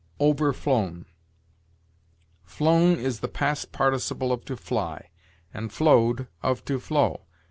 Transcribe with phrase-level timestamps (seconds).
[0.19, 1.05] OVERFLOWN.
[2.43, 5.11] Flown is the past participle of to fly,
[5.53, 7.27] and flowed of to flow.